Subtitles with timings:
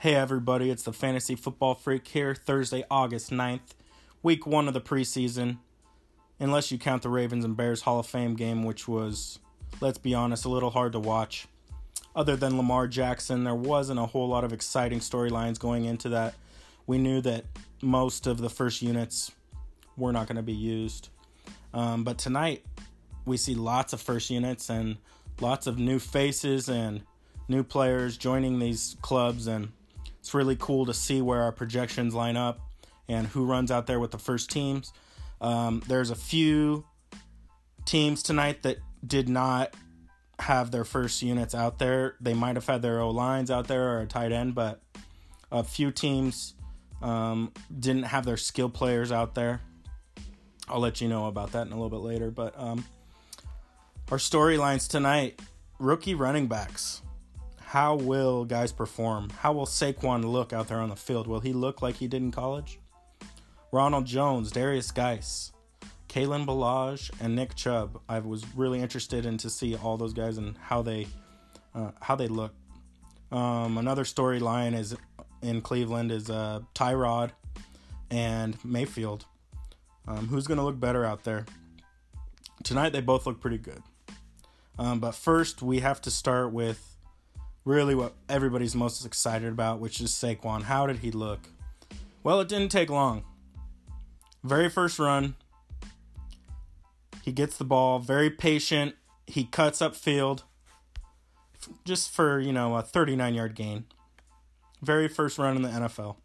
[0.00, 3.74] Hey everybody, it's the Fantasy Football Freak here, Thursday, August 9th,
[4.22, 5.58] week one of the preseason.
[6.38, 9.40] Unless you count the Ravens and Bears Hall of Fame game, which was,
[9.80, 11.48] let's be honest, a little hard to watch.
[12.14, 16.36] Other than Lamar Jackson, there wasn't a whole lot of exciting storylines going into that.
[16.86, 17.46] We knew that
[17.82, 19.32] most of the first units
[19.96, 21.08] were not going to be used.
[21.74, 22.64] Um, but tonight,
[23.24, 24.98] we see lots of first units and
[25.40, 27.02] lots of new faces and
[27.48, 29.72] new players joining these clubs and
[30.20, 32.60] it's really cool to see where our projections line up
[33.08, 34.92] and who runs out there with the first teams.
[35.40, 36.84] Um, there's a few
[37.84, 39.74] teams tonight that did not
[40.38, 42.16] have their first units out there.
[42.20, 44.80] They might have had their O lines out there or a tight end, but
[45.50, 46.54] a few teams
[47.00, 49.60] um, didn't have their skill players out there.
[50.68, 52.30] I'll let you know about that in a little bit later.
[52.30, 52.84] But um,
[54.10, 55.40] our storylines tonight
[55.78, 57.02] rookie running backs
[57.68, 59.28] how will guys perform?
[59.28, 61.26] How will Saquon look out there on the field?
[61.26, 62.80] Will he look like he did in college?
[63.72, 65.52] Ronald Jones, Darius Guice,
[66.08, 68.00] Kalen Ballage, and Nick Chubb.
[68.08, 71.08] I was really interested in to see all those guys and how they
[71.74, 72.54] uh, how they look.
[73.30, 74.96] Um, another storyline is
[75.42, 77.32] in Cleveland is uh, Tyrod
[78.10, 79.26] and Mayfield.
[80.06, 81.44] Um, who's going to look better out there?
[82.64, 83.82] Tonight they both look pretty good.
[84.78, 86.87] Um, but first we have to start with
[87.68, 90.62] really what everybody's most excited about, which is Saquon.
[90.62, 91.40] How did he look?
[92.24, 93.24] Well, it didn't take long.
[94.42, 95.34] Very first run,
[97.22, 98.94] he gets the ball, very patient.
[99.26, 100.44] He cuts up field
[101.84, 103.84] just for, you know, a 39 yard gain.
[104.80, 106.16] Very first run in the NFL.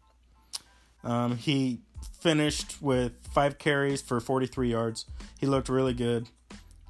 [1.02, 1.80] Um, he
[2.20, 5.04] finished with five carries for 43 yards.
[5.38, 6.28] He looked really good.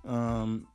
[0.07, 0.69] Um,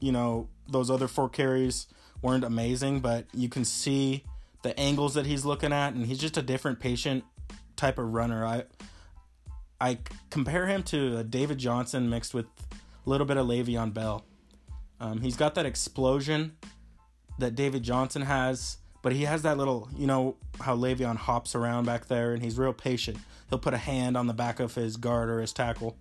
[0.00, 1.86] you know, those other four carries
[2.22, 4.24] weren't amazing, but you can see
[4.62, 7.24] the angles that he's looking at, and he's just a different patient
[7.76, 8.44] type of runner.
[8.44, 8.64] I
[9.80, 12.46] I compare him to David Johnson mixed with
[13.06, 14.24] a little bit of Le'Veon Bell.
[15.00, 16.56] Um, he's got that explosion
[17.38, 21.86] that David Johnson has, but he has that little, you know, how Le'Veon hops around
[21.86, 23.16] back there, and he's real patient.
[23.48, 25.96] He'll put a hand on the back of his guard or his tackle,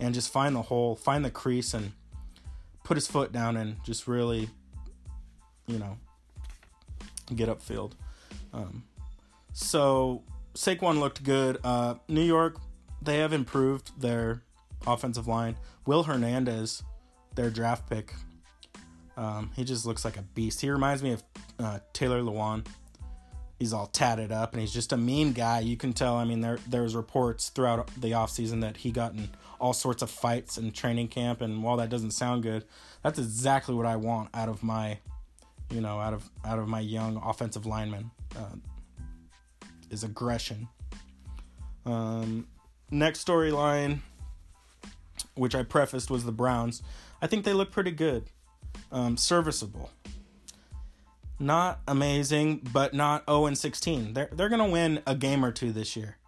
[0.00, 1.92] and just find the hole, find the crease, and
[2.82, 4.50] put his foot down and just really
[5.66, 5.96] you know,
[7.34, 7.92] get upfield.
[8.52, 8.84] Um,
[9.52, 10.22] so
[10.54, 11.58] Saquon looked good.
[11.64, 12.58] Uh, New York,
[13.00, 14.42] they have improved their
[14.86, 15.56] offensive line.
[15.86, 16.82] Will Hernandez,
[17.34, 18.14] their draft pick,
[19.16, 20.60] um, he just looks like a beast.
[20.60, 21.22] He reminds me of
[21.58, 22.66] uh, Taylor Lewan.
[23.58, 25.60] He's all tatted up and he's just a mean guy.
[25.60, 26.16] You can tell.
[26.16, 29.28] I mean, there there's reports throughout the offseason that he got in
[29.60, 31.40] all sorts of fights in training camp.
[31.40, 32.64] And while that doesn't sound good,
[33.04, 34.98] that's exactly what I want out of my
[35.72, 38.56] you know, out of out of my young offensive lineman uh,
[39.90, 40.68] is aggression.
[41.86, 42.46] Um,
[42.90, 44.00] next storyline,
[45.34, 46.82] which I prefaced, was the Browns.
[47.22, 48.24] I think they look pretty good,
[48.90, 49.90] um, serviceable.
[51.38, 54.12] Not amazing, but not 0 and 16.
[54.12, 56.18] They're they're gonna win a game or two this year.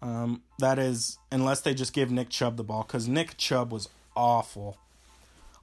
[0.00, 3.88] Um, that is, unless they just give Nick Chubb the ball, because Nick Chubb was
[4.14, 4.76] awful.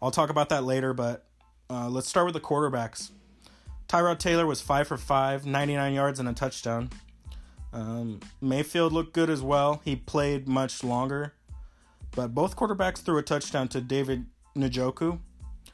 [0.01, 1.25] I'll talk about that later, but
[1.69, 3.11] uh, let's start with the quarterbacks.
[3.87, 6.89] Tyrod Taylor was 5 for 5, 99 yards and a touchdown.
[7.73, 9.81] Um, Mayfield looked good as well.
[9.83, 11.33] He played much longer.
[12.15, 15.19] But both quarterbacks threw a touchdown to David Njoku.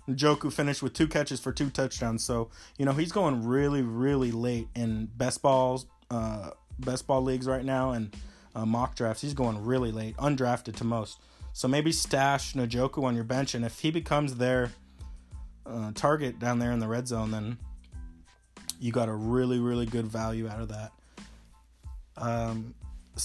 [0.10, 2.24] Njoku finished with two catches for two touchdowns.
[2.24, 7.46] So, you know, he's going really, really late in best balls, uh, best ball leagues
[7.46, 8.16] right now and
[8.56, 9.22] uh, mock drafts.
[9.22, 11.20] He's going really late, undrafted to most.
[11.54, 13.54] So maybe stash Njoku on your bench.
[13.54, 14.72] And if he becomes their
[15.66, 17.58] uh, target down there in the red zone, then
[18.80, 20.92] you got a really, really good value out of that.
[22.18, 22.74] Um,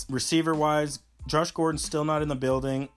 [0.08, 2.88] receiver wise, Josh Gordon's still not in the building.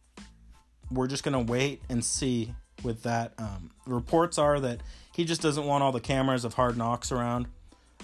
[0.91, 3.33] We're just going to wait and see with that.
[3.37, 4.81] Um, reports are that
[5.15, 7.47] he just doesn't want all the cameras of hard knocks around.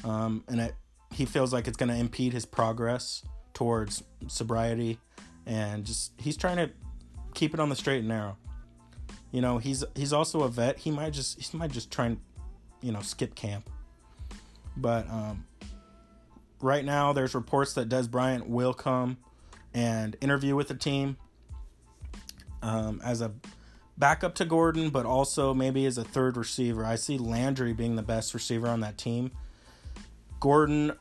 [0.03, 0.75] Um, and it,
[1.13, 3.23] he feels like it's going to impede his progress
[3.53, 4.99] towards sobriety.
[5.45, 6.71] And just, he's trying to
[7.33, 8.37] keep it on the straight and narrow.
[9.35, 10.79] You know, he's he's also a vet.
[10.79, 12.21] He might just he might just try and
[12.79, 13.69] you know skip camp.
[14.77, 15.45] But um,
[16.61, 19.17] right now, there's reports that Dez Bryant will come
[19.73, 21.17] and interview with the team
[22.61, 23.33] um, as a
[23.97, 26.85] backup to Gordon, but also maybe as a third receiver.
[26.85, 29.31] I see Landry being the best receiver on that team.
[30.39, 30.93] Gordon,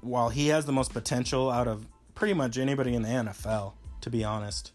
[0.00, 4.08] while he has the most potential out of pretty much anybody in the NFL, to
[4.08, 4.72] be honest,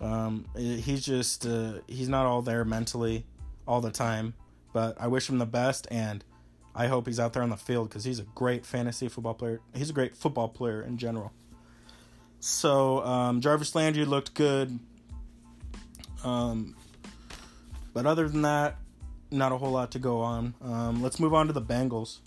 [0.00, 3.26] um, he's just uh, he's not all there mentally
[3.66, 4.34] all the time,
[4.72, 6.24] but I wish him the best, and
[6.74, 9.60] I hope he's out there on the field because he's a great fantasy football player.
[9.74, 11.32] He's a great football player in general.
[12.40, 14.78] So um, Jarvis Landry looked good.
[16.24, 16.76] Um,
[17.92, 18.76] but other than that,
[19.30, 20.54] not a whole lot to go on.
[20.62, 22.18] Um, let's move on to the Bengals.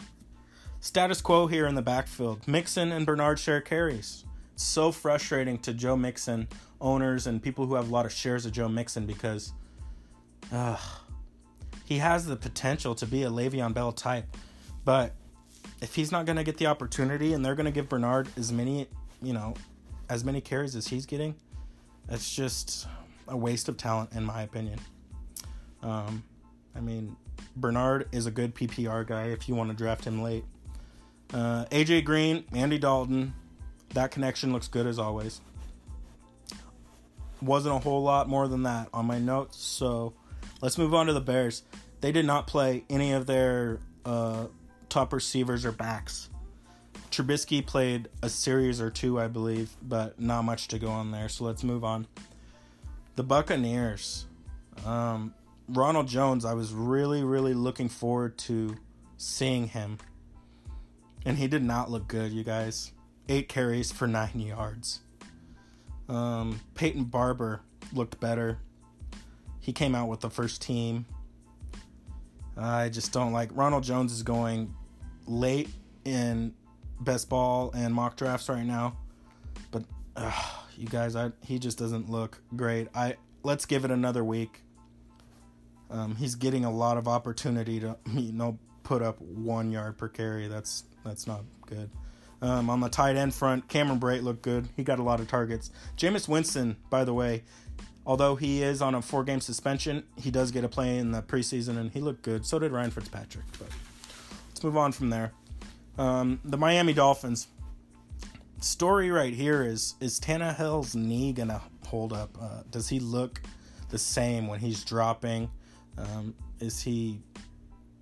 [0.79, 2.47] Status quo here in the backfield.
[2.47, 4.25] Mixon and Bernard share carries.
[4.55, 6.47] So frustrating to Joe Mixon
[6.81, 9.53] owners and people who have a lot of shares of Joe Mixon because
[10.51, 10.77] uh,
[11.85, 14.25] he has the potential to be a Le'Veon Bell type.
[14.83, 15.13] But
[15.81, 18.51] if he's not going to get the opportunity and they're going to give Bernard as
[18.51, 18.87] many,
[19.21, 19.53] you know,
[20.09, 21.35] as many carries as he's getting,
[22.09, 22.87] it's just
[23.27, 24.79] a waste of talent, in my opinion.
[25.81, 26.23] Um,
[26.75, 27.15] I mean,
[27.55, 30.43] Bernard is a good PPR guy if you want to draft him late.
[31.33, 33.33] Uh, AJ Green, Andy Dalton,
[33.93, 35.41] that connection looks good as always.
[37.41, 40.13] Wasn't a whole lot more than that on my notes, so
[40.61, 41.63] let's move on to the Bears.
[42.01, 44.47] They did not play any of their uh,
[44.89, 46.29] top receivers or backs.
[47.11, 51.29] Trubisky played a series or two, I believe, but not much to go on there.
[51.29, 52.07] So let's move on.
[53.15, 54.25] The Buccaneers.
[54.85, 55.33] Um,
[55.67, 58.77] Ronald Jones, I was really, really looking forward to
[59.17, 59.97] seeing him.
[61.25, 62.93] And he did not look good, you guys.
[63.29, 65.01] Eight carries for nine yards.
[66.11, 67.61] Um, Peyton Barber
[67.93, 68.59] looked better.
[69.61, 71.05] He came out with the first team.
[72.57, 74.73] I just don't like Ronald Jones is going
[75.25, 75.69] late
[76.03, 76.53] in
[76.99, 78.97] best ball and mock drafts right now,
[79.71, 79.83] but
[80.77, 82.89] you guys, I he just doesn't look great.
[82.93, 84.61] I let's give it another week.
[85.89, 90.09] Um, he's getting a lot of opportunity to you know put up one yard per
[90.09, 90.49] carry.
[90.49, 91.89] That's that's not good.
[92.41, 94.67] Um, on the tight end front, Cameron Brate looked good.
[94.75, 95.69] He got a lot of targets.
[95.95, 97.43] Jameis Winston, by the way,
[98.05, 101.21] although he is on a four game suspension, he does get a play in the
[101.21, 102.45] preseason and he looked good.
[102.45, 103.45] So did Ryan Fitzpatrick.
[103.59, 103.67] But
[104.49, 105.33] let's move on from there.
[105.97, 107.47] Um, the Miami Dolphins.
[108.59, 112.37] Story right here is is Tannehill's knee gonna hold up?
[112.39, 113.41] Uh, does he look
[113.89, 115.49] the same when he's dropping?
[115.97, 117.21] Um, is he,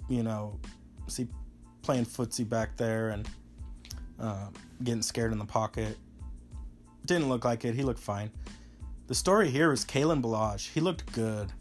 [0.10, 0.60] you know,
[1.08, 1.28] is he
[1.82, 3.28] playing footsie back there and
[4.20, 4.48] uh,
[4.84, 5.98] getting scared in the pocket?
[7.06, 7.76] Didn't look like it.
[7.76, 8.32] He looked fine.
[9.08, 10.72] The story here is Kalen Ballage.
[10.72, 11.52] He looked good.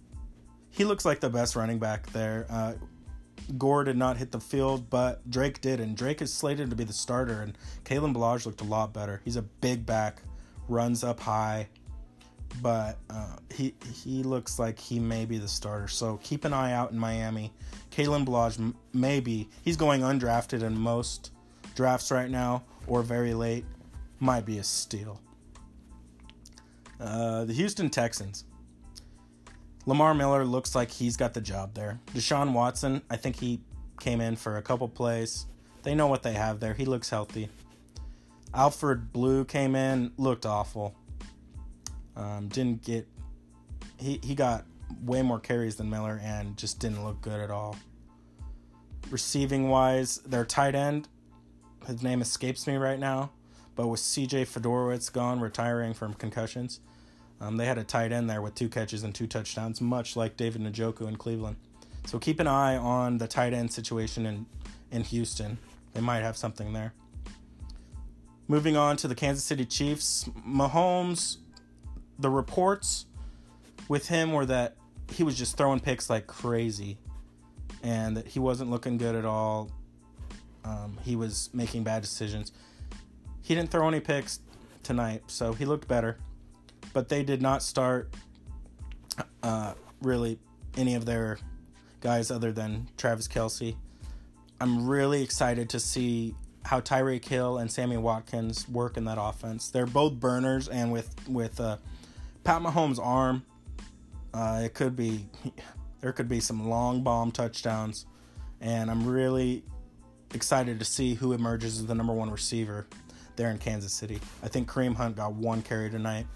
[0.70, 2.46] He looks like the best running back there.
[2.50, 2.74] Uh,
[3.56, 6.84] Gore did not hit the field, but Drake did, and Drake is slated to be
[6.84, 7.40] the starter.
[7.40, 9.22] And Kalen Ballage looked a lot better.
[9.24, 10.20] He's a big back,
[10.68, 11.68] runs up high,
[12.60, 15.88] but uh, he he looks like he may be the starter.
[15.88, 17.52] So keep an eye out in Miami.
[17.90, 21.32] Kalen Ballage maybe he's going undrafted in most
[21.78, 23.64] drafts right now, or very late.
[24.18, 25.20] Might be a steal.
[27.00, 28.42] Uh, the Houston Texans.
[29.86, 32.00] Lamar Miller looks like he's got the job there.
[32.14, 33.60] Deshaun Watson, I think he
[34.00, 35.46] came in for a couple plays.
[35.84, 36.74] They know what they have there.
[36.74, 37.48] He looks healthy.
[38.52, 40.96] Alfred Blue came in, looked awful.
[42.16, 43.06] Um, didn't get
[43.98, 44.64] he he got
[45.04, 47.76] way more carries than Miller and just didn't look good at all.
[49.10, 51.06] Receiving wise, their tight end,
[51.86, 53.30] his name escapes me right now,
[53.76, 56.80] but with CJ Fiedorowicz gone, retiring from concussions,
[57.40, 60.36] um, they had a tight end there with two catches and two touchdowns, much like
[60.36, 61.56] David Njoku in Cleveland.
[62.06, 64.46] So keep an eye on the tight end situation in,
[64.90, 65.58] in Houston.
[65.92, 66.92] They might have something there.
[68.48, 71.36] Moving on to the Kansas City Chiefs, Mahomes,
[72.18, 73.06] the reports
[73.88, 74.74] with him were that
[75.10, 76.98] he was just throwing picks like crazy
[77.82, 79.70] and that he wasn't looking good at all.
[80.64, 82.52] Um, he was making bad decisions.
[83.42, 84.40] He didn't throw any picks
[84.82, 86.18] tonight, so he looked better
[86.92, 88.12] but they did not start
[89.42, 90.38] uh, really
[90.76, 91.38] any of their
[92.00, 93.76] guys other than Travis Kelce.
[94.60, 96.34] I'm really excited to see
[96.64, 99.70] how Tyreek Hill and Sammy Watkins work in that offense.
[99.70, 101.76] They're both burners, and with with uh,
[102.44, 103.44] Pat Mahomes' arm,
[104.34, 105.26] uh, it could be
[106.00, 108.06] there could be some long bomb touchdowns,
[108.60, 109.62] and I'm really
[110.34, 112.86] excited to see who emerges as the number one receiver
[113.36, 114.20] there in Kansas City.
[114.42, 116.26] I think Kareem Hunt got one carry tonight.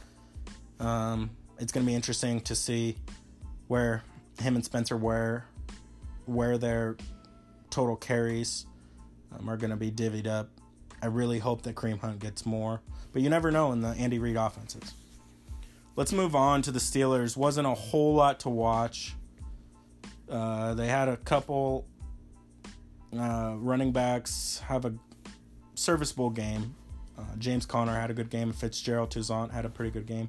[0.80, 2.96] Um, it's going to be interesting to see
[3.68, 4.02] where
[4.40, 5.46] him and Spencer Ware
[6.26, 6.96] where their
[7.70, 8.66] total carries
[9.36, 10.48] um, are going to be divvied up.
[11.02, 12.80] I really hope that Kareem Hunt gets more,
[13.12, 14.94] but you never know in the Andy Reid offenses.
[15.96, 17.36] Let's move on to the Steelers.
[17.36, 19.14] Wasn't a whole lot to watch.
[20.30, 21.86] Uh, they had a couple
[23.18, 24.94] uh, running backs have a
[25.74, 26.74] serviceable game.
[27.18, 28.52] Uh, James Conner had a good game.
[28.52, 30.28] Fitzgerald Toussaint had a pretty good game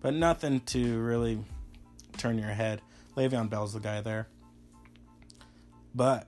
[0.00, 1.38] but nothing to really
[2.16, 2.80] turn your head.
[3.16, 4.28] Le'Veon Bell's the guy there.
[5.94, 6.26] But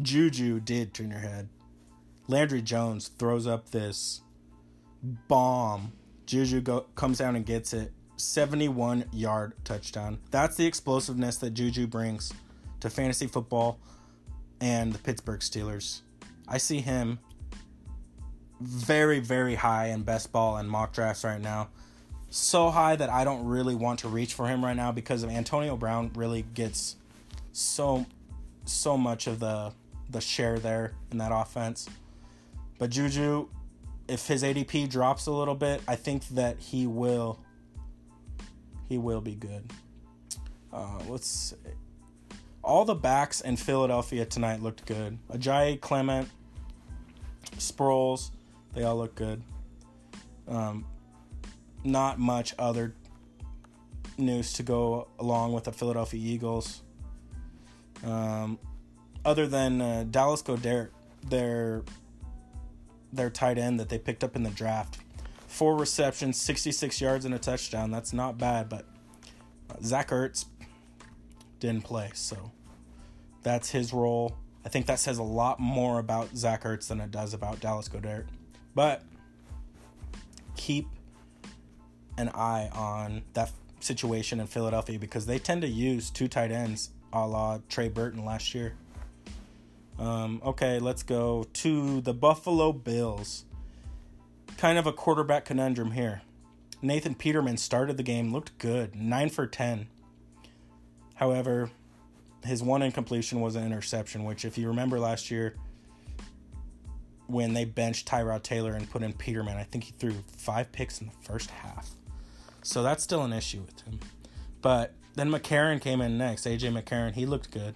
[0.00, 1.48] Juju did turn your head.
[2.26, 4.22] Landry Jones throws up this
[5.02, 5.92] bomb.
[6.26, 7.92] Juju go, comes down and gets it.
[8.16, 10.18] 71 yard touchdown.
[10.30, 12.32] That's the explosiveness that Juju brings
[12.80, 13.78] to fantasy football
[14.62, 16.02] and the Pittsburgh Steelers.
[16.46, 17.18] I see him
[18.60, 21.68] very, very high in best ball and mock drafts right now.
[22.30, 25.30] So high that I don't really want to reach for him right now because of
[25.30, 26.96] Antonio Brown really gets
[27.50, 28.06] so
[28.64, 29.72] so much of the
[30.08, 31.88] the share there in that offense.
[32.78, 33.48] But Juju,
[34.06, 37.40] if his ADP drops a little bit, I think that he will
[38.88, 39.72] he will be good.
[40.72, 41.54] Uh, let's.
[42.62, 45.18] All the backs in Philadelphia tonight looked good.
[45.32, 46.28] Ajayi, Clement,
[47.56, 48.30] Sproles,
[48.74, 49.42] they all look good.
[50.48, 50.86] Um,
[51.84, 52.94] not much other
[54.16, 56.82] news to go along with the Philadelphia Eagles.
[58.04, 58.58] Um,
[59.24, 60.90] other than uh, Dallas Goedert,
[61.28, 61.82] their
[63.12, 64.98] their tight end that they picked up in the draft,
[65.46, 67.90] four receptions, 66 yards, and a touchdown.
[67.90, 68.86] That's not bad, but
[69.70, 70.46] uh, Zach Ertz
[71.62, 72.50] didn't play, so
[73.42, 74.36] that's his role.
[74.66, 77.88] I think that says a lot more about Zach Ertz than it does about Dallas
[77.88, 78.26] Goedert.
[78.74, 79.02] But
[80.56, 80.88] keep
[82.18, 83.50] an eye on that
[83.80, 88.24] situation in Philadelphia because they tend to use two tight ends a la Trey Burton
[88.24, 88.74] last year.
[89.98, 93.44] Um, okay, let's go to the Buffalo Bills.
[94.56, 96.22] Kind of a quarterback conundrum here.
[96.80, 99.86] Nathan Peterman started the game, looked good, 9 for 10.
[101.14, 101.70] However,
[102.44, 105.56] his one incompletion was an interception, which, if you remember last year,
[107.26, 111.00] when they benched Tyrod Taylor and put in Peterman, I think he threw five picks
[111.00, 111.90] in the first half.
[112.62, 114.00] So that's still an issue with him.
[114.60, 116.46] But then McCarron came in next.
[116.46, 117.74] AJ McCarron, he looked good.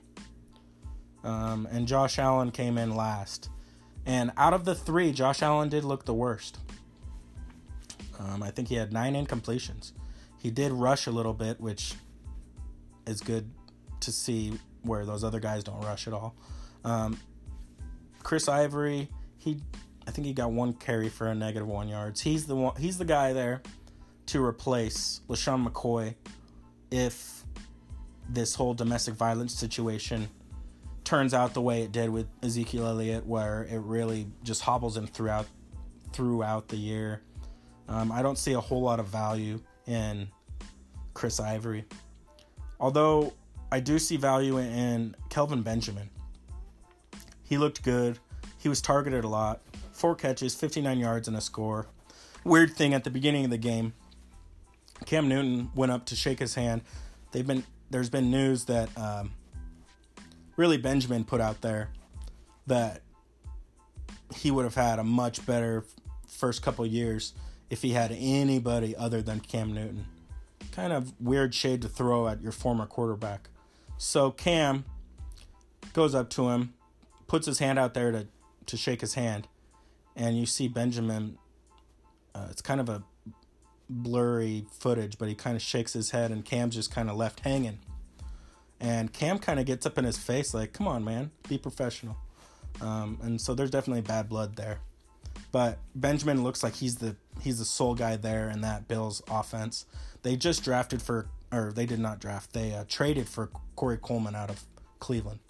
[1.24, 3.50] Um, and Josh Allen came in last.
[4.04, 6.58] And out of the three, Josh Allen did look the worst.
[8.18, 9.92] Um, I think he had nine incompletions.
[10.38, 11.94] He did rush a little bit, which
[13.06, 13.50] is good
[14.00, 16.34] to see where those other guys don't rush at all.
[16.84, 17.18] Um,
[18.22, 19.08] Chris Ivory,
[19.38, 19.60] he,
[20.06, 22.20] I think he got one carry for a negative one yards.
[22.20, 22.76] He's the one.
[22.76, 23.62] He's the guy there
[24.26, 26.14] to replace LeSean McCoy
[26.90, 27.44] if
[28.28, 30.28] this whole domestic violence situation
[31.04, 35.06] turns out the way it did with Ezekiel Elliott, where it really just hobbles him
[35.06, 35.46] throughout
[36.12, 37.22] throughout the year.
[37.88, 40.28] Um, I don't see a whole lot of value in
[41.14, 41.84] Chris Ivory,
[42.80, 43.33] although
[43.71, 46.11] I do see value in Kelvin Benjamin.
[47.42, 48.18] He looked good.
[48.59, 49.61] He was targeted a lot.
[49.92, 51.87] Four catches, 59 yards, and a score.
[52.45, 53.92] Weird thing at the beginning of the game,
[55.04, 56.83] Cam Newton went up to shake his hand.
[57.33, 59.33] They've been there's been news that um,
[60.56, 61.90] really Benjamin put out there
[62.66, 63.02] that
[64.35, 65.85] he would have had a much better
[66.26, 67.33] first couple years
[67.71, 70.06] if he had anybody other than Cam Newton.
[70.76, 73.49] Kind of weird shade to throw at your former quarterback.
[73.97, 74.85] So Cam
[75.95, 76.75] goes up to him,
[77.26, 78.26] puts his hand out there to
[78.66, 79.49] to shake his hand,
[80.14, 81.38] and you see Benjamin.
[82.35, 83.02] Uh, it's kind of a
[83.88, 87.40] blurry footage, but he kind of shakes his head, and Cam's just kind of left
[87.40, 87.78] hanging.
[88.78, 92.18] And Cam kind of gets up in his face, like, "Come on, man, be professional."
[92.83, 94.80] Um, and so there's definitely bad blood there.
[95.52, 99.86] But Benjamin looks like he's the he's the sole guy there in that Bills offense.
[100.22, 102.52] They just drafted for, or they did not draft.
[102.52, 104.62] They uh, traded for Corey Coleman out of
[104.98, 105.40] Cleveland.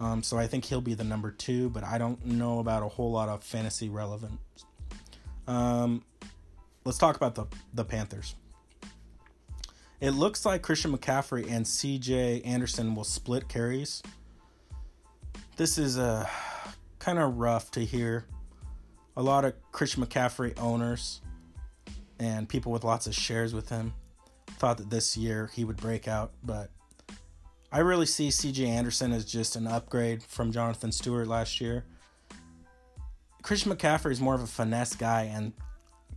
[0.00, 2.88] Um, so I think he'll be the number two, but I don't know about a
[2.88, 4.38] whole lot of fantasy relevance.
[5.46, 6.04] Um,
[6.84, 8.34] let's talk about the the Panthers.
[10.00, 12.42] It looks like Christian McCaffrey and C.J.
[12.42, 14.02] Anderson will split carries.
[15.56, 16.26] This is a uh,
[16.98, 18.26] kind of rough to hear.
[19.16, 21.20] A lot of Christian McCaffrey owners
[22.18, 23.94] and people with lots of shares with him
[24.58, 26.70] thought that this year he would break out, but
[27.72, 28.66] I really see C.J.
[28.66, 31.84] Anderson as just an upgrade from Jonathan Stewart last year.
[33.42, 35.52] Christian McCaffrey is more of a finesse guy, and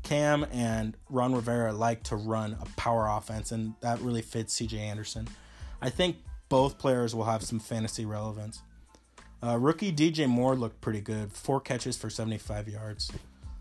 [0.03, 4.79] Cam and Ron Rivera like to run a power offense, and that really fits CJ
[4.79, 5.27] Anderson.
[5.81, 8.61] I think both players will have some fantasy relevance.
[9.41, 13.11] Uh, rookie DJ Moore looked pretty good, four catches for 75 yards.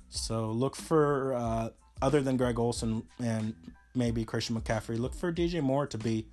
[0.08, 1.70] So look for, uh,
[2.02, 3.54] other than Greg Olsen and
[3.94, 6.26] maybe Christian McCaffrey, look for DJ Moore to be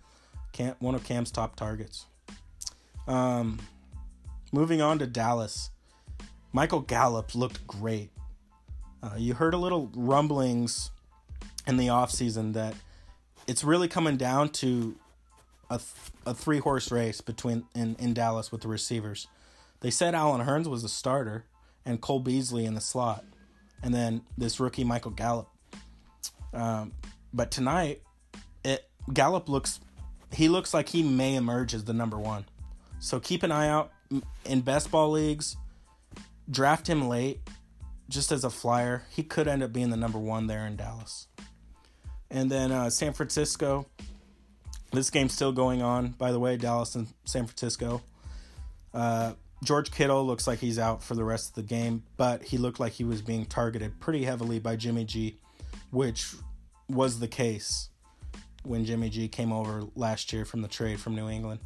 [0.52, 2.06] Cam, one of Cam's top targets.
[3.08, 3.60] Um,
[4.52, 5.70] moving on to Dallas,
[6.52, 8.10] Michael Gallup looked great.
[9.04, 10.90] Uh, you heard a little rumblings
[11.68, 12.74] in the offseason that
[13.46, 14.96] it's really coming down to
[15.70, 15.90] a, th-
[16.25, 19.28] a three horse race between in, in Dallas with the receivers.
[19.86, 21.46] They said Allen Hurns was a starter
[21.86, 23.24] and Cole Beasley in the slot,
[23.84, 25.48] and then this rookie Michael Gallup.
[26.56, 26.94] Um,
[27.32, 28.01] but tonight,
[28.63, 29.80] it Gallup looks
[30.34, 32.46] he looks like he may emerge as the number one.
[32.98, 33.92] So keep an eye out
[34.44, 35.56] in best ball leagues.
[36.50, 37.42] Draft him late,
[38.10, 39.04] just as a flyer.
[39.12, 41.27] He could end up being the number one there in Dallas.
[42.32, 43.86] And then uh, San Francisco.
[44.92, 46.58] This game's still going on, by the way.
[46.58, 48.01] Dallas and San Francisco.
[48.92, 49.34] Uh,
[49.65, 52.79] George Kittle looks like he's out for the rest of the game, but he looked
[52.79, 55.39] like he was being targeted pretty heavily by Jimmy G,
[55.89, 56.34] which
[56.88, 57.89] was the case
[58.63, 61.60] when Jimmy G came over last year from the trade from New England.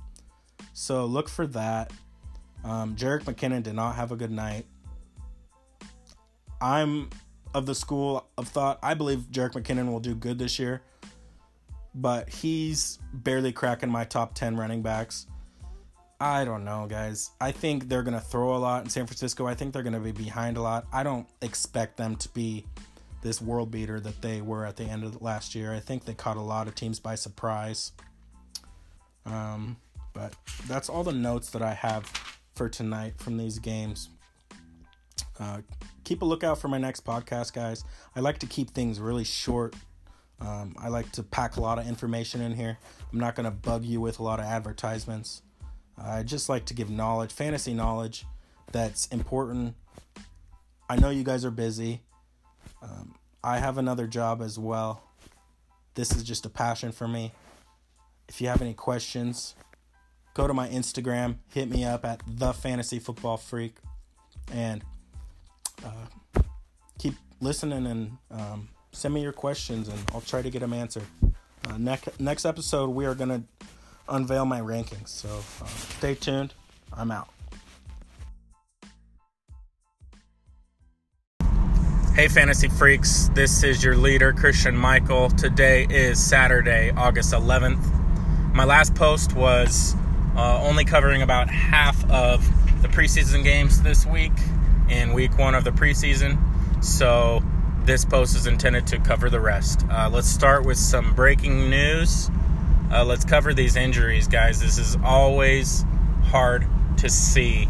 [0.74, 1.92] So look for that.
[2.64, 4.66] Um, Jerick McKinnon did not have a good night.
[6.62, 7.10] I'm
[7.54, 8.80] of the school of thought.
[8.82, 10.84] I believe Jerick McKinnon will do good this year,
[11.96, 15.28] but he's barely cracking my top 10 running backs.
[16.22, 17.32] I don't know, guys.
[17.40, 19.48] I think they're going to throw a lot in San Francisco.
[19.48, 20.86] I think they're going to be behind a lot.
[20.92, 22.66] I don't expect them to be
[23.22, 25.74] this world beater that they were at the end of last year.
[25.74, 27.94] I think they caught a lot of teams by surprise.
[29.26, 29.78] Um,
[30.14, 30.34] but
[30.68, 32.06] that's all the notes that I have
[32.56, 34.10] for tonight from these games.
[35.40, 35.62] Uh,
[36.04, 37.86] keep a lookout for my next podcast, guys.
[38.14, 39.74] I like to keep things really short.
[40.42, 42.78] Um, I like to pack a lot of information in here.
[43.12, 45.44] I'm not going to bug you with a lot of advertisements.
[46.02, 48.26] I just like to give knowledge, fantasy knowledge
[48.72, 49.76] that's important.
[50.90, 52.02] I know you guys are busy.
[52.82, 55.04] Um, I have another job as well.
[55.96, 57.32] This is just a passion for me.
[58.28, 59.56] If you have any questions,
[60.34, 63.76] go to my Instagram, hit me up at the Fantasy Football Freak,
[64.52, 64.84] and
[65.84, 66.42] uh,
[67.00, 71.04] keep listening and um, send me your questions, and I'll try to get them answered.
[71.66, 73.44] Uh, next next episode, we are gonna
[74.10, 75.10] unveil my rankings.
[75.10, 75.30] So
[75.62, 76.54] uh, stay tuned.
[76.94, 77.30] I'm out.
[82.16, 85.30] Hey, fantasy freaks, this is your leader, Christian Michael.
[85.30, 87.80] Today is Saturday, August 11th.
[88.54, 89.96] My last post was
[90.36, 92.44] uh, only covering about half of
[92.82, 94.34] the preseason games this week
[94.90, 96.38] in week one of the preseason.
[96.84, 97.42] So,
[97.84, 99.86] this post is intended to cover the rest.
[99.90, 102.30] Uh, let's start with some breaking news.
[102.92, 104.60] Uh, let's cover these injuries, guys.
[104.60, 105.86] This is always
[106.26, 106.66] hard
[106.98, 107.70] to see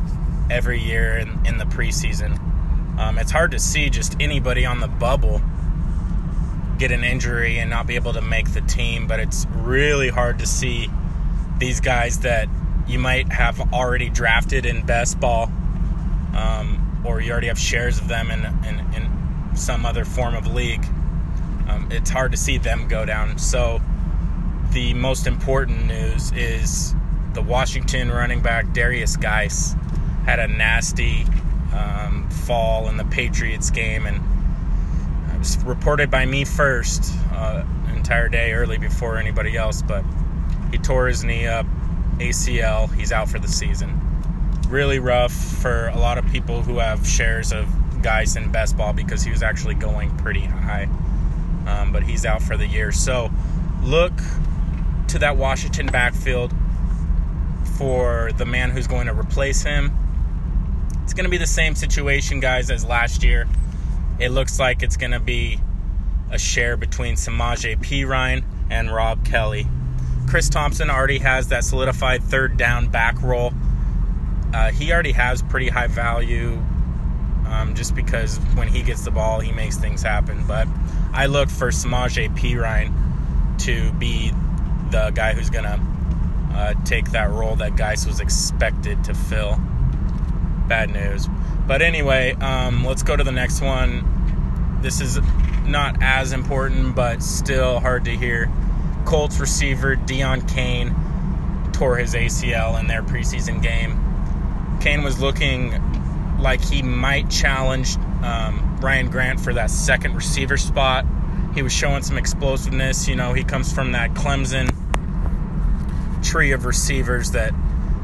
[0.50, 2.40] every year in, in the preseason.
[2.98, 5.42] Um, it's hard to see just anybody on the bubble
[6.78, 10.40] get an injury and not be able to make the team, but it's really hard
[10.40, 10.90] to see
[11.58, 12.48] these guys that
[12.88, 15.52] you might have already drafted in best ball,
[16.34, 20.48] um, or you already have shares of them in, in, in some other form of
[20.48, 20.86] league.
[21.68, 23.38] Um, it's hard to see them go down.
[23.38, 23.82] So,
[24.72, 26.94] the most important news is
[27.34, 29.74] the Washington running back Darius Guice
[30.26, 31.26] had a nasty
[31.74, 34.18] um, fall in the Patriots game, and
[35.34, 37.64] it was reported by me first, uh,
[37.96, 39.82] entire day early before anybody else.
[39.82, 40.04] But
[40.72, 41.66] he tore his knee up,
[42.18, 42.94] ACL.
[42.94, 44.00] He's out for the season.
[44.68, 47.68] Really rough for a lot of people who have shares of
[48.04, 50.88] guys in best ball because he was actually going pretty high.
[51.66, 52.92] Um, but he's out for the year.
[52.92, 53.32] So
[53.84, 54.14] look
[55.10, 56.54] to that Washington backfield
[57.78, 59.92] for the man who's going to replace him
[61.10, 63.48] it's going to be the same situation, guys, as last year.
[64.20, 65.60] It looks like it's going to be
[66.30, 69.66] a share between Samaje Perine and Rob Kelley.
[70.28, 73.52] Chris Thompson already has that solidified third down back roll.
[74.54, 76.62] Uh, he already has pretty high value
[77.48, 80.46] um, just because when he gets the ball, he makes things happen.
[80.46, 80.68] But
[81.12, 82.94] I look for Samaje Perine
[83.62, 84.32] to be
[84.92, 85.80] the guy who's to
[86.54, 89.58] uh, take that role that Guice was expected to fill
[90.68, 91.28] bad news.
[91.68, 94.80] But anyway, um, let's go to the next one.
[94.82, 95.20] This is
[95.66, 98.52] not as important, but still hard to hear.
[99.06, 100.96] Colts receiver Deon Cain
[101.74, 103.98] tore his ACL in their preseason game.
[104.82, 105.74] Cain was looking
[106.40, 111.06] like he might challenge um, Ryan Grant for that second receiver spot.
[111.54, 113.08] He was showing some explosiveness.
[113.08, 114.70] You know, he comes from that Clemson
[116.22, 117.54] tree of receivers that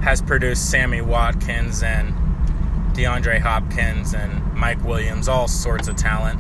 [0.02, 2.14] has produced Sammy Watkins and
[2.94, 6.40] DeAndre Hopkins and Mike Williams, all sorts of talent.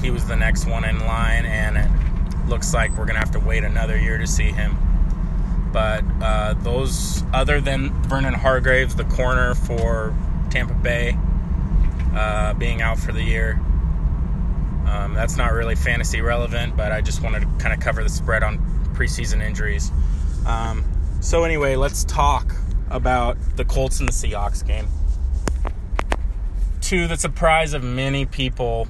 [0.00, 3.32] He was the next one in line, and it looks like we're going to have
[3.32, 4.76] to wait another year to see him.
[5.72, 10.16] But uh, those, other than Vernon Hargreaves, the corner for
[10.50, 11.18] Tampa Bay,
[12.14, 13.60] uh, being out for the year,
[14.86, 18.08] um, that's not really fantasy relevant, but I just wanted to kind of cover the
[18.08, 18.58] spread on
[18.94, 19.90] preseason injuries.
[20.46, 20.84] Um,
[21.20, 22.54] so, anyway, let's talk
[22.90, 24.88] about the Colts and the Seahawks game.
[26.82, 28.88] to the surprise of many people,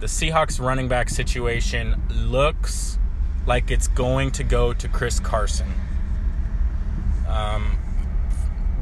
[0.00, 2.98] the Seahawks running back situation looks
[3.46, 5.72] like it's going to go to Chris Carson.
[7.28, 7.78] Um,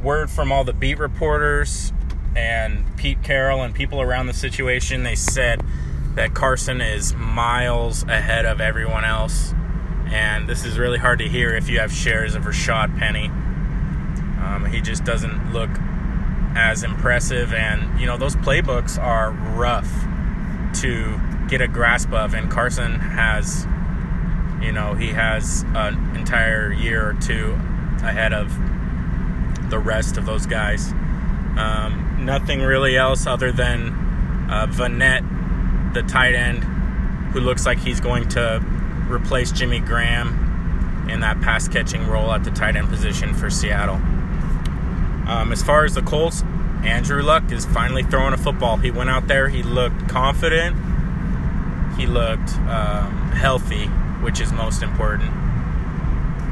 [0.03, 1.91] word from all the beat reporters
[2.35, 5.61] and Pete Carroll and people around the situation, they said
[6.15, 9.53] that Carson is miles ahead of everyone else.
[10.07, 13.27] And this is really hard to hear if you have shares of Rashaad Penny.
[13.27, 15.69] Um, he just doesn't look
[16.55, 19.91] as impressive, and you know those playbooks are rough
[20.81, 22.33] to get a grasp of.
[22.33, 23.65] And Carson has,
[24.61, 27.53] you know, he has an entire year or two
[28.03, 28.49] ahead of
[29.69, 30.91] the rest of those guys.
[31.57, 33.89] Um, nothing really else other than
[34.49, 36.63] uh, Vannett, the tight end,
[37.33, 38.63] who looks like he's going to
[39.09, 43.95] replace Jimmy Graham in that pass catching role at the tight end position for Seattle.
[45.27, 46.43] Um, as far as the Colts,
[46.83, 48.77] Andrew Luck is finally throwing a football.
[48.77, 50.75] He went out there, he looked confident,
[51.97, 53.85] he looked um, healthy,
[54.21, 55.31] which is most important.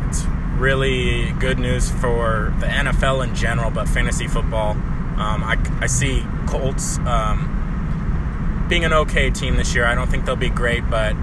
[0.07, 0.25] It's
[0.57, 4.71] really good news for the NFL in general, but fantasy football.
[4.71, 9.85] Um, I, I see Colts um, being an okay team this year.
[9.85, 11.15] I don't think they'll be great, but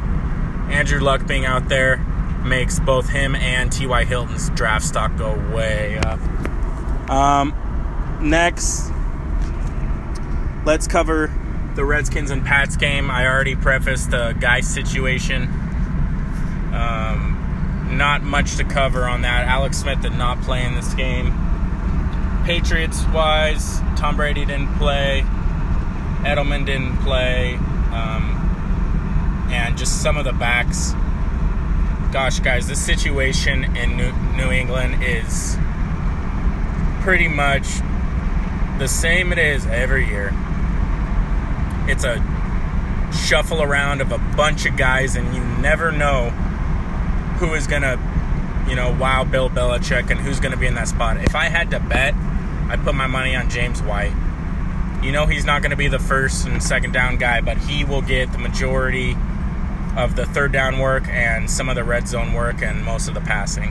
[0.70, 1.98] Andrew Luck being out there
[2.44, 4.04] makes both him and T.Y.
[4.04, 6.20] Hilton's draft stock go way up.
[7.10, 7.54] Um,
[8.22, 8.90] next,
[10.64, 11.32] let's cover
[11.74, 13.10] the Redskins and Pats game.
[13.10, 15.44] I already prefaced the guy situation.
[16.72, 19.46] Um, not much to cover on that.
[19.46, 21.34] Alex Smith did not play in this game.
[22.44, 25.22] Patriots wise, Tom Brady didn't play.
[26.22, 27.54] Edelman didn't play.
[27.92, 28.39] Um,
[29.50, 30.92] and just some of the backs.
[32.12, 35.56] Gosh, guys, this situation in New, New England is
[37.02, 37.66] pretty much
[38.78, 40.32] the same it is every year.
[41.86, 42.18] It's a
[43.12, 46.30] shuffle around of a bunch of guys, and you never know
[47.38, 47.98] who is going to,
[48.68, 51.16] you know, wow Bill Belichick and who's going to be in that spot.
[51.18, 54.12] If I had to bet, I'd put my money on James White.
[55.02, 57.84] You know, he's not going to be the first and second down guy, but he
[57.84, 59.16] will get the majority
[59.96, 63.14] of the third down work and some of the red zone work and most of
[63.14, 63.70] the passing.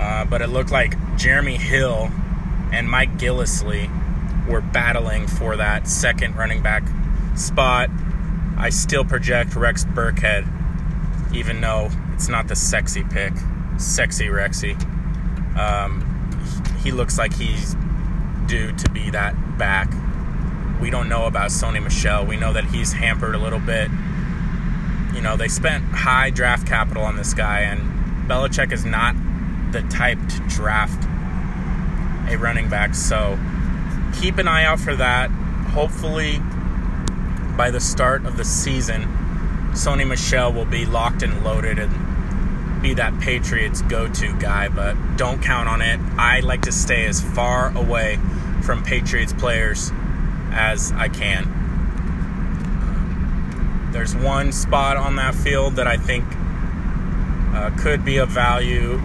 [0.00, 2.10] Uh, but it looked like Jeremy Hill
[2.72, 3.88] and Mike Gillislee
[4.48, 6.84] were battling for that second running back
[7.36, 7.90] spot.
[8.56, 10.46] I still project Rex Burkhead,
[11.34, 13.32] even though it's not the sexy pick.
[13.78, 14.74] Sexy Rexy.
[15.56, 16.04] Um,
[16.82, 17.74] he looks like he's
[18.46, 19.92] due to be that back.
[20.80, 22.24] We don't know about Sony Michel.
[22.24, 23.90] We know that he's hampered a little bit
[25.14, 29.14] you know, they spent high draft capital on this guy, and Belichick is not
[29.72, 31.04] the type to draft
[32.30, 32.94] a running back.
[32.94, 33.38] So
[34.20, 35.30] keep an eye out for that.
[35.70, 36.38] Hopefully,
[37.56, 39.02] by the start of the season,
[39.72, 44.94] Sony Michel will be locked and loaded and be that Patriots go to guy, but
[45.16, 45.98] don't count on it.
[46.16, 48.18] I like to stay as far away
[48.62, 49.90] from Patriots players
[50.52, 51.57] as I can.
[53.90, 56.24] There's one spot on that field that I think
[57.54, 58.98] uh, could be of value,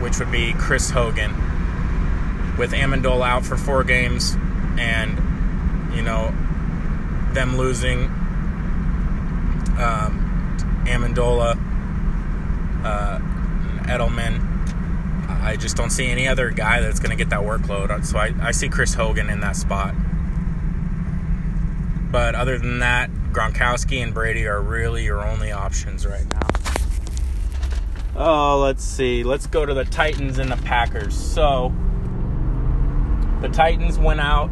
[0.00, 1.32] which would be Chris Hogan.
[2.58, 4.36] With Amendola out for four games
[4.78, 5.18] and,
[5.94, 6.34] you know,
[7.32, 8.04] them losing
[9.78, 11.58] um, Amendola,
[12.84, 13.18] uh,
[13.84, 14.46] Edelman,
[15.42, 18.04] I just don't see any other guy that's going to get that workload.
[18.04, 19.94] So I, I see Chris Hogan in that spot.
[22.10, 26.48] But other than that, Gronkowski and Brady are really your only options right now.
[28.16, 29.22] Oh, let's see.
[29.22, 31.14] Let's go to the Titans and the Packers.
[31.16, 31.72] So,
[33.40, 34.50] the Titans went out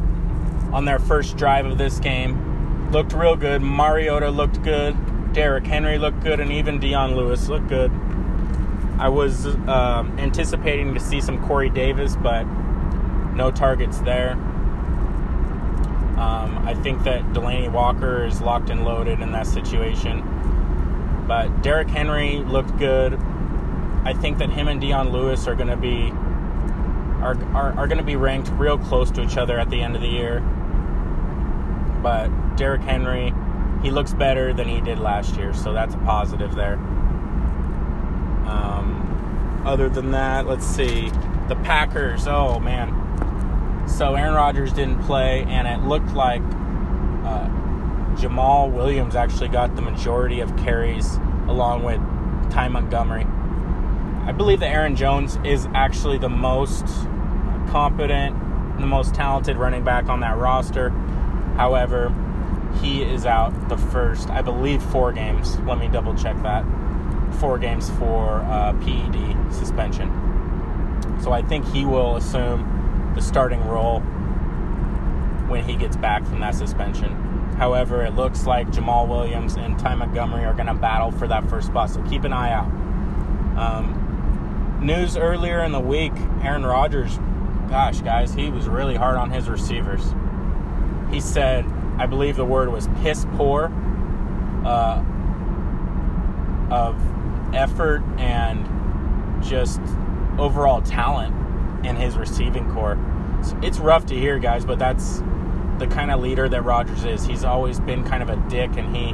[0.73, 2.90] on their first drive of this game.
[2.92, 3.61] Looked real good.
[3.61, 4.97] Mariota looked good.
[5.33, 6.40] Derrick Henry looked good.
[6.40, 7.90] And even Dion Lewis looked good.
[8.99, 12.44] I was um, anticipating to see some Corey Davis, but
[13.35, 14.37] no targets there.
[16.18, 20.24] Um, I think that Delanie Walker is locked and loaded in that situation.
[21.28, 23.14] But Derrick Henry looked good.
[24.04, 26.11] I think that him and Dion Lewis are going to be
[27.22, 29.94] are, are, are going to be ranked real close to each other at the end
[29.94, 30.40] of the year.
[32.02, 33.33] But Derrick Henry,
[33.83, 36.74] he looks better than he did last year, so that's a positive there.
[38.46, 41.11] Um, other than that, let's see.
[41.48, 42.90] The Packers, oh man,
[43.88, 47.48] so Aaron Rodgers didn't play, and it looked like uh,
[48.16, 51.16] Jamaal Williams actually got the majority of carries
[51.48, 52.01] along with
[52.53, 53.27] Ty Montgomery.
[54.27, 56.85] I believe that Aaron Jones is actually the most
[57.70, 58.37] competent,
[58.79, 60.90] the most talented running back on that roster.
[61.57, 62.14] However,
[62.83, 65.59] he is out the first, I believe, four games.
[65.61, 66.64] Let me double check that.
[67.40, 70.09] Four games for uh, PED suspension.
[71.22, 72.78] So I think he will assume
[73.18, 73.98] the starting role
[75.48, 77.12] when he gets back from that suspension.
[77.57, 81.48] However, it looks like Jamaal Williams and Ty Montgomery are going to battle for that
[81.50, 82.68] first spot, so keep an eye out.
[83.59, 87.18] Um, news earlier in the week Aaron Rodgers,
[87.68, 90.14] gosh, guys, he was really hard on his receivers.
[91.11, 91.64] He said,
[91.98, 93.72] I believe the word was piss poor
[94.64, 95.04] uh,
[96.70, 96.94] of
[97.52, 99.81] effort and just
[100.38, 101.35] overall talent
[101.85, 102.99] in his receiving corps.
[103.62, 105.23] It's rough to hear, guys, but that's
[105.79, 107.25] the kind of leader that Rodgers is.
[107.25, 109.12] He's always been kind of a dick, and he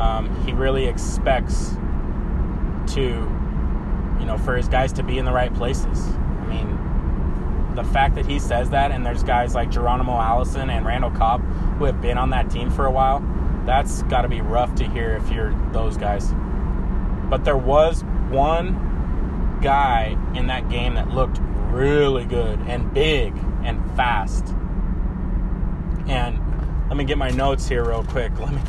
[0.00, 1.74] um, he really expects
[2.94, 6.06] to, you know, for his guys to be in the right places.
[6.06, 10.86] I mean, the fact that he says that, and there's guys like Geronimo Allison and
[10.86, 11.42] Randall Cobb
[11.78, 13.22] who have been on that team for a while,
[13.66, 16.32] that's got to be rough to hear if you're those guys.
[17.28, 18.89] But there was one
[19.60, 21.38] guy in that game that looked
[21.70, 24.54] really good and big and fast.
[26.08, 26.38] And
[26.88, 28.32] let me get my notes here real quick.
[28.40, 28.60] Let me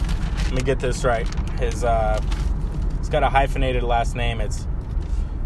[0.44, 1.28] let me get this right.
[1.60, 2.22] His uh
[2.98, 4.42] he's got a hyphenated last name.
[4.42, 4.68] It's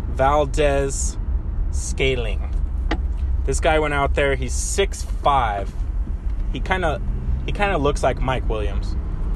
[0.09, 1.17] Valdez
[1.71, 2.51] Scaling.
[3.45, 5.71] This guy went out there, he's six five.
[6.51, 6.99] He kinda
[7.45, 8.95] he kinda looks like Mike Williams.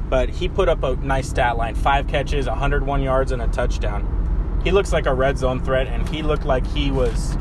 [0.10, 1.76] But he put up a nice stat line.
[1.76, 4.19] Five catches, 101 yards, and a touchdown.
[4.64, 7.38] He looks like a red zone threat, and he looked like he was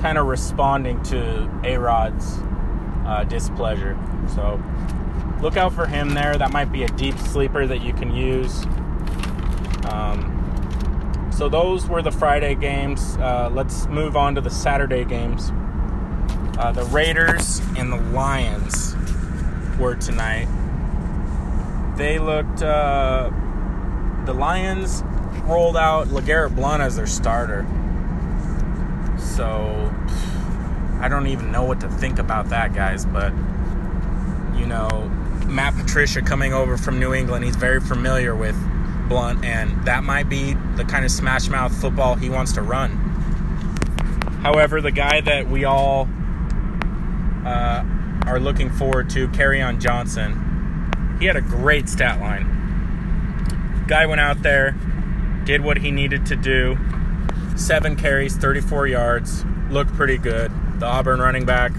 [0.00, 2.38] kind of responding to A Rod's
[3.04, 3.98] uh, displeasure.
[4.34, 4.62] So
[5.42, 6.36] look out for him there.
[6.36, 8.64] That might be a deep sleeper that you can use.
[9.90, 13.16] Um, so those were the Friday games.
[13.16, 15.50] Uh, let's move on to the Saturday games.
[16.58, 18.94] Uh, the Raiders and the Lions
[19.78, 20.46] were tonight.
[21.96, 22.62] They looked.
[22.62, 23.30] Uh,
[24.26, 25.02] the Lions
[25.50, 27.66] rolled out LeGarrette Blunt as their starter.
[29.18, 29.92] So
[31.00, 33.04] I don't even know what to think about that, guys.
[33.04, 33.32] But
[34.56, 35.08] you know,
[35.46, 38.56] Matt Patricia coming over from New England, he's very familiar with
[39.08, 42.90] Blunt, and that might be the kind of smash mouth football he wants to run.
[44.42, 46.08] However, the guy that we all
[47.44, 47.84] uh,
[48.26, 52.46] are looking forward to, Kerryon Johnson, he had a great stat line.
[53.88, 54.76] Guy went out there,
[55.44, 56.78] did what he needed to do.
[57.56, 60.50] Seven carries, 34 yards, looked pretty good.
[60.78, 61.72] The Auburn running back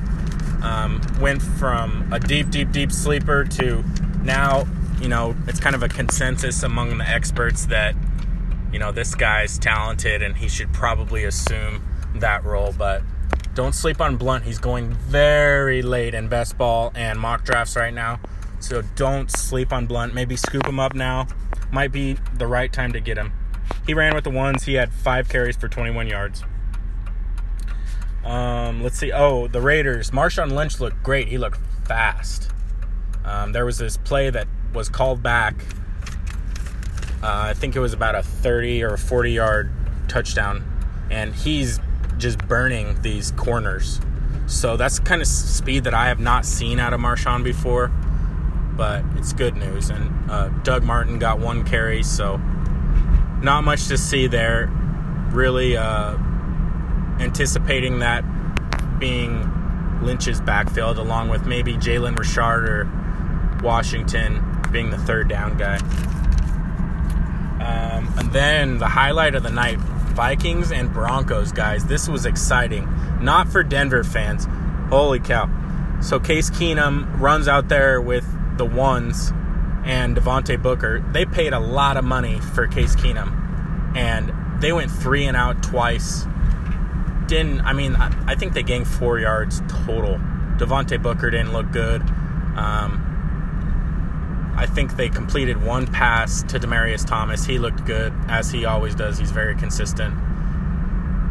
[0.62, 3.84] um, went from a deep, deep, deep sleeper to
[4.24, 4.65] now,
[5.00, 7.95] you know, it's kind of a consensus among the experts that,
[8.71, 11.82] you know, this guy's talented and he should probably assume
[12.15, 12.74] that role.
[12.78, 13.02] But
[13.54, 14.43] don't sleep on Blunt.
[14.43, 18.19] He's going very late in best ball and mock drafts right now.
[18.60, 20.13] So don't sleep on Blunt.
[20.13, 21.28] Maybe scoop him up now.
[21.71, 23.34] Might be the right time to get him.
[23.85, 24.63] He ran with the ones.
[24.63, 26.43] He had five carries for 21 yards.
[28.23, 29.11] Um, let's see.
[29.11, 30.11] Oh, the Raiders.
[30.11, 31.27] Marshawn Lynch looked great.
[31.27, 32.51] He looked fast.
[33.25, 35.55] Um, there was this play that was called back.
[37.23, 39.71] Uh, I think it was about a 30 or a 40 yard
[40.07, 40.63] touchdown,
[41.09, 41.79] and he's
[42.17, 43.99] just burning these corners.
[44.47, 47.89] So that's the kind of speed that I have not seen out of Marshawn before,
[48.75, 49.89] but it's good news.
[49.89, 52.39] And uh, Doug Martin got one carry, so
[53.41, 54.67] not much to see there.
[55.32, 56.17] Really, uh,
[57.19, 58.23] anticipating that
[58.99, 59.49] being
[60.01, 65.77] Lynch's backfield, along with maybe Jalen Richard or Washington being the third down guy.
[67.62, 69.80] Um, and then the highlight of the night
[70.12, 71.86] Vikings and Broncos, guys.
[71.86, 72.88] This was exciting.
[73.21, 74.47] Not for Denver fans.
[74.89, 75.49] Holy cow.
[76.01, 78.25] So Case Keenum runs out there with
[78.58, 79.32] the ones
[79.83, 81.03] and Devontae Booker.
[81.11, 83.95] They paid a lot of money for Case Keenum.
[83.95, 86.25] And they went three and out twice
[87.31, 87.61] didn't.
[87.61, 90.19] I mean, I, I think they gained four yards total.
[90.57, 92.01] Devontae Booker didn't look good.
[92.01, 93.07] Um,
[94.57, 97.45] I think they completed one pass to Demaryius Thomas.
[97.45, 99.17] He looked good, as he always does.
[99.17, 100.13] He's very consistent.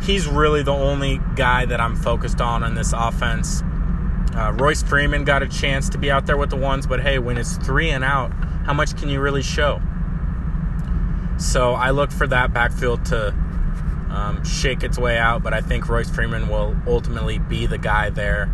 [0.02, 3.62] He's really the only guy that I'm focused on in this offense.
[4.34, 7.18] Uh, Royce Freeman got a chance to be out there with the ones, but hey,
[7.18, 8.32] when it's three and out,
[8.70, 9.82] how much can you really show?
[11.38, 13.34] So I look for that backfield to
[14.10, 18.10] um, shake its way out, but I think Royce Freeman will ultimately be the guy
[18.10, 18.46] there.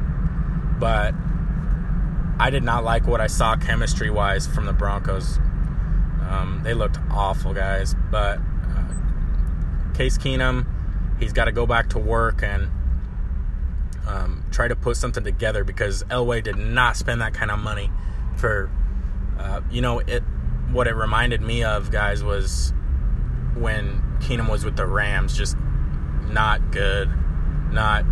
[0.80, 1.12] But
[2.40, 5.36] I did not like what I saw chemistry wise from the Broncos.
[6.30, 7.94] Um, they looked awful, guys.
[8.10, 10.66] But uh, Case Keenum,
[11.20, 12.70] he's got to go back to work, and
[14.06, 17.90] um, try to put something together because Elway did not spend that kind of money
[18.38, 18.70] for,
[19.38, 20.22] uh, you know, it.
[20.72, 22.72] What it reminded me of, guys, was
[23.54, 25.36] when Keenum was with the Rams.
[25.36, 25.56] Just
[26.28, 27.08] not good,
[27.70, 28.04] not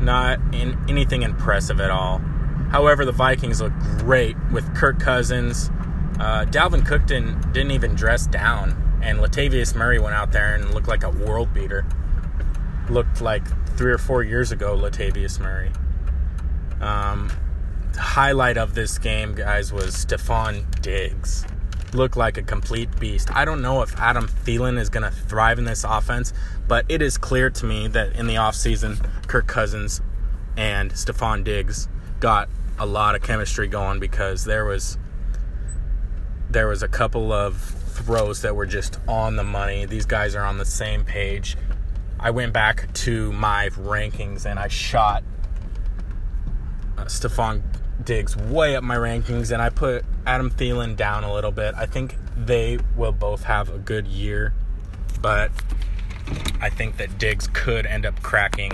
[0.00, 2.18] not in anything impressive at all.
[2.70, 5.70] However, the Vikings look great with Kirk Cousins.
[6.18, 10.74] Uh, Dalvin Cook didn't, didn't even dress down, and Latavius Murray went out there and
[10.74, 11.86] looked like a world beater.
[12.88, 13.44] Looked like
[13.76, 15.72] three or four years ago, Latavius Murray.
[16.80, 17.30] Um,
[17.96, 21.44] highlight of this game, guys, was Stefon Diggs.
[21.92, 23.34] Looked like a complete beast.
[23.34, 26.32] I don't know if Adam Thielen is going to thrive in this offense,
[26.66, 30.00] but it is clear to me that in the offseason, Kirk Cousins
[30.56, 31.88] and Stefon Diggs
[32.20, 34.98] got a lot of chemistry going because there was
[36.50, 39.86] there was a couple of throws that were just on the money.
[39.86, 41.56] These guys are on the same page.
[42.18, 45.24] I went back to my rankings and I shot
[46.96, 47.62] uh, Stefon
[48.02, 51.74] Diggs way up my rankings and I put Adam Thielen down a little bit.
[51.76, 54.52] I think they will both have a good year,
[55.20, 55.50] but
[56.60, 58.72] I think that Diggs could end up cracking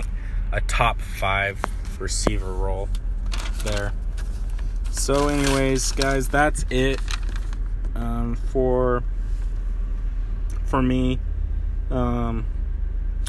[0.51, 1.61] a top five
[1.99, 2.89] receiver role
[3.63, 3.93] there.
[4.91, 6.99] So, anyways, guys, that's it
[7.95, 9.03] um, for
[10.65, 11.19] for me.
[11.89, 12.45] Um,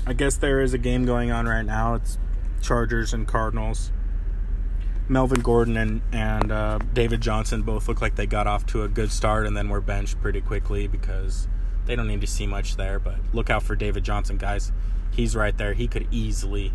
[0.06, 1.94] I guess there is a game going on right now.
[1.94, 2.18] It's
[2.60, 3.92] Chargers and Cardinals.
[5.12, 8.88] Melvin Gordon and and uh, David Johnson both look like they got off to a
[8.88, 11.46] good start and then were benched pretty quickly because
[11.84, 12.98] they don't need to see much there.
[12.98, 14.72] But look out for David Johnson, guys.
[15.10, 15.74] He's right there.
[15.74, 16.72] He could easily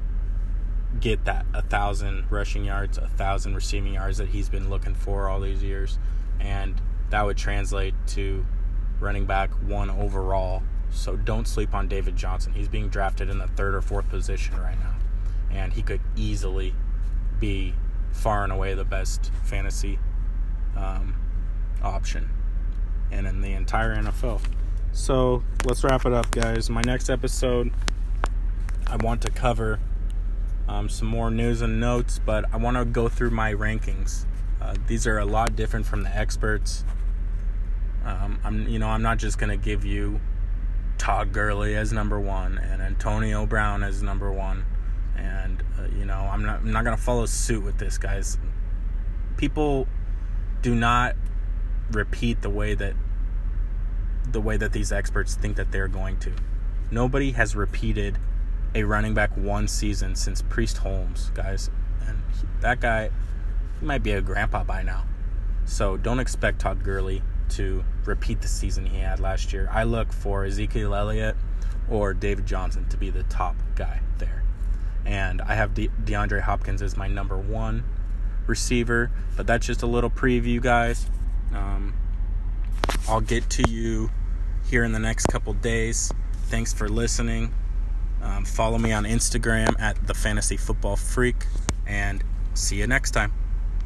[1.00, 5.28] get that a thousand rushing yards, a thousand receiving yards that he's been looking for
[5.28, 5.98] all these years,
[6.40, 8.46] and that would translate to
[9.00, 10.62] running back one overall.
[10.92, 12.54] So don't sleep on David Johnson.
[12.54, 14.96] He's being drafted in the third or fourth position right now,
[15.52, 16.76] and he could easily
[17.40, 17.74] be
[18.12, 20.00] far and away the best fantasy
[20.76, 21.16] um,
[21.82, 22.30] option
[23.12, 24.42] and in the entire NFL.
[24.92, 26.70] So let's wrap it up, guys.
[26.70, 27.72] My next episode,
[28.88, 29.80] I want to cover
[30.68, 34.26] um, some more news and notes, but I want to go through my rankings.
[34.62, 36.84] Uh, these are a lot different from the experts.
[38.04, 40.20] Um, I'm, you know, I'm not just gonna give you
[40.98, 44.66] Todd Gurley as number one and Antonio Brown as number one,
[45.18, 48.38] and uh, you know, I'm not, I'm not gonna follow suit with this, guys.
[49.38, 49.88] People
[50.62, 51.16] do not
[51.92, 52.94] repeat the way that
[54.32, 56.34] the way that these experts think that they're going to.
[56.92, 58.18] Nobody has repeated
[58.76, 61.70] a running back one season since Priest Holmes, guys.
[62.06, 62.22] And
[62.62, 63.10] that guy,
[63.80, 65.06] he might be a grandpa by now.
[65.66, 69.70] So don't expect Todd Gurley to repeat the season he had last year.
[69.72, 71.36] I look for Ezekiel Elliott
[71.90, 74.44] or David Johnson to be the top guy there.
[75.08, 77.86] And I have De- DeAndre Hopkins as my number one
[78.46, 81.10] receiver, but that's just a little preview, guys.
[81.54, 81.96] Um,
[83.08, 84.12] I'll get to you
[84.70, 86.12] here in the next couple days.
[86.50, 87.54] Thanks for listening.
[88.22, 91.46] Um, follow me on Instagram at the Fantasy Football Freak,
[91.86, 92.22] and
[92.54, 93.32] see you next time.